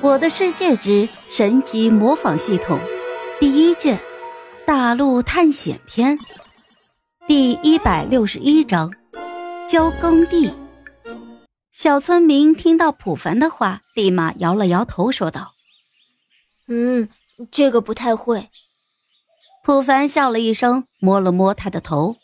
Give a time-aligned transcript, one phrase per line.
[0.00, 2.78] 我的世界之神级模仿系统
[3.40, 3.98] 第一卷
[4.64, 6.16] 大陆探险篇
[7.26, 8.94] 第一百六十一章
[9.68, 10.54] 交耕地。
[11.72, 15.54] 小村民听到普凡的话，立马摇了摇头，说道
[16.68, 17.08] ：“嗯，
[17.50, 18.50] 这个不太会。”
[19.64, 22.16] 普凡笑了一声，摸了摸他的头：“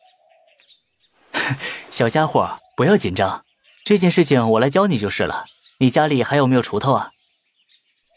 [1.91, 3.45] 小家伙，不要紧张，
[3.85, 5.45] 这件事情我来教你就是了。
[5.79, 7.11] 你家里还有没有锄头啊？”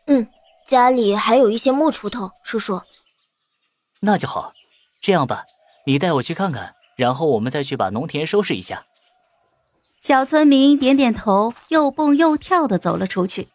[0.08, 0.28] 嗯，
[0.66, 2.82] 家里还有一些木锄头，叔叔。
[4.00, 4.54] 那就好，
[5.02, 5.46] 这样吧，
[5.86, 8.86] 你带我去看看，然后我们再去把农田收拾一下。
[10.00, 13.50] 小村民点点头，又蹦又跳的走了出去。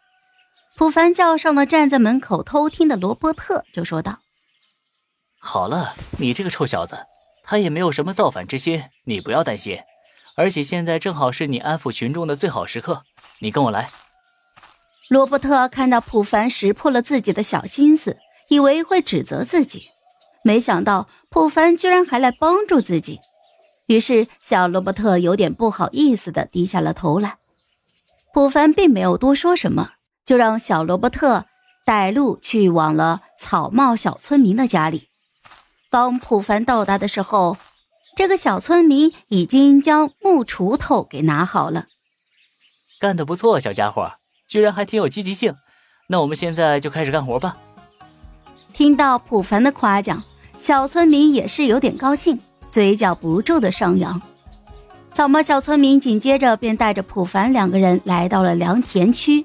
[0.77, 4.19] 普凡叫上了站在门口偷听的罗伯特，就说道
[5.39, 7.07] ：“好了，你这个臭小子，
[7.45, 9.79] 他也没有什么造反之心，你不要担心。
[10.35, 13.05] 而且现在正好是你安抚群众的最好时刻，
[13.39, 13.91] 你跟我来。”
[15.13, 18.17] 罗伯特看到普凡识破了自己的小心思，
[18.49, 19.91] 以为会指责自己，
[20.43, 23.21] 没想到普凡居然还来帮助自己，
[23.89, 27.37] 于是小罗伯特有点不好意思的低下了头来。
[28.33, 29.91] 普凡并没有多说什么，
[30.25, 31.45] 就让小罗伯特
[31.85, 35.09] 带路去往了草帽小村民的家里。
[35.91, 37.59] 当普凡到达的时候，
[38.17, 41.89] 这个小村民已经将木锄头给拿好了。
[42.99, 44.15] 干得不错，小家伙。
[44.53, 45.55] 居然还挺有积极性，
[46.09, 47.57] 那我们现在就开始干活吧。
[48.75, 50.23] 听到普凡的夸奖，
[50.59, 54.21] 小村民也是有点高兴，嘴角不住的上扬。
[55.11, 59.43] 草帽小村民紧接着便带着普凡两个人来到了良田区。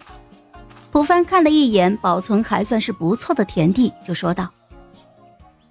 [0.91, 4.51] 普凡看了一眼保存还算是不错的田地，就说道：“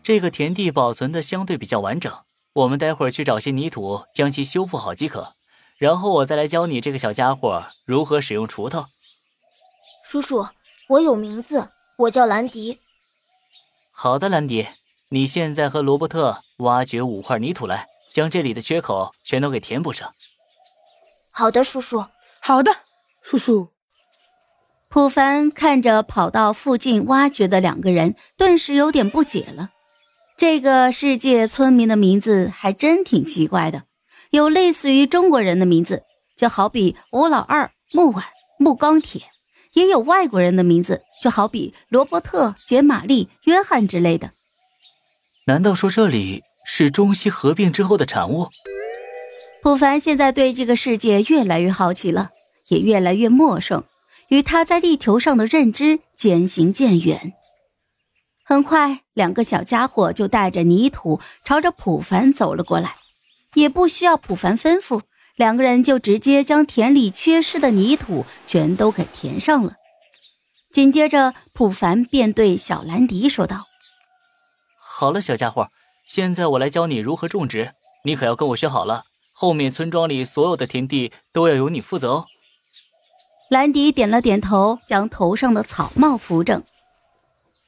[0.03, 2.11] 这个田地保存的相对比较完整，
[2.55, 5.33] 我们待会儿去找些泥土将其修复好即可，
[5.77, 8.87] 然后我再来教你这个小家伙如何使用锄头。”
[10.09, 10.47] 叔叔，
[10.89, 11.69] 我有名字，
[11.99, 12.79] 我叫兰迪。
[13.91, 14.65] 好的，兰迪，
[15.09, 20.15] 你现在和罗伯特挖掘五块泥土来，将这里的缺口全都给填补上。
[21.33, 22.05] 好的，叔叔。
[22.41, 22.71] 好的，
[23.21, 23.67] 叔叔。
[24.89, 29.71] 普凡看着跑到附近挖掘的两个人，顿时有点不解了。
[30.37, 33.83] 这个世界村民的名字还真挺奇怪的，
[34.31, 36.05] 有类似于中国人的名字，
[36.37, 38.25] 就好比吴老二、木碗、
[38.61, 39.23] 木钢铁。
[39.77, 44.33] 也有外国人的名字，就好比罗伯特、杰·玛丽、约翰之类的。
[45.45, 48.49] 难道说这里是中西合并之后的产物？
[49.63, 52.31] 普凡现在对这个世界越来越好奇了，
[52.69, 53.85] 也越来越陌生，
[54.29, 57.35] 与他在地球上的认知渐行渐远。
[58.47, 62.95] 很快，两个小家伙就带着泥土朝着普凡走了过来，
[63.53, 65.03] 也不需要普凡吩咐。
[65.37, 69.75] 两个人就直接将田里缺失的泥土全都给填上了。
[70.73, 73.67] 紧接着，普凡便对小兰迪说道
[74.81, 75.71] ：“好了，小家伙，
[76.07, 79.05] 现在我来教你如何种植，你可要跟我学好了。
[79.33, 82.27] 后面村庄里所有的田地都要由你负责哦。”
[83.49, 86.65] 兰迪点了点头，将头上的草帽扶正：“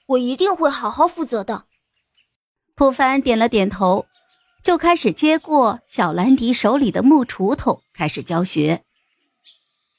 [0.09, 1.65] 我一定会好好负责的。”
[2.75, 4.07] 普凡点了点头。
[4.63, 8.83] 就开始接过小兰迪手里的木锄头，开始教学。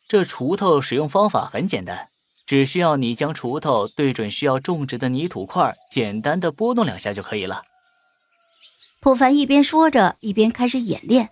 [0.08, 2.10] 这锄头使用方法很简单，
[2.46, 7.64] 只需要你将锄头对准需要种植的泥土块，简单的拨弄两下就可以了。
[9.02, 11.30] 普凡一边说着，一边开始演练。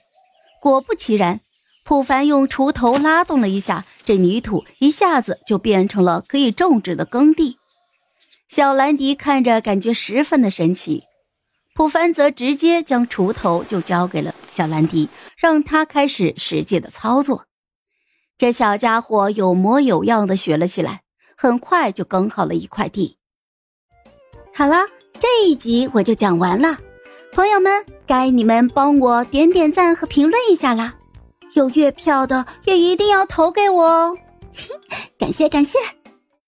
[0.62, 1.42] 果不其然，
[1.84, 7.58] 普凡用锄头拉动了一下，这泥土一下子就变成了可以种植的耕地。
[8.48, 11.04] 小兰迪看着，感觉十分的神奇。
[11.78, 15.08] 普凡则直接将锄头就交给了小兰迪，
[15.38, 17.46] 让他开始实际的操作。
[18.36, 21.04] 这小家伙有模有样的学了起来，
[21.38, 23.20] 很快就耕好了一块地。
[24.56, 24.88] 好了，
[25.20, 26.80] 这一集我就讲完了，
[27.32, 30.96] 朋友们，该你们帮我点点赞和评论一下啦！
[31.54, 34.18] 有月票的也一定要投给我哦，
[35.20, 35.78] 感 谢感谢。